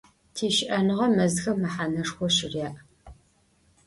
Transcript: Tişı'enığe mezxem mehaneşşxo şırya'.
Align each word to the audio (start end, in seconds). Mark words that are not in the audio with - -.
Tişı'enığe 0.35 1.07
mezxem 1.15 1.57
mehaneşşxo 1.63 2.27
şırya'. 2.35 2.69